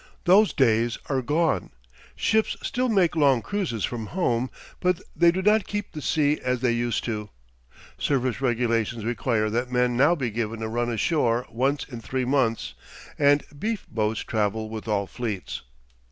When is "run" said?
10.67-10.89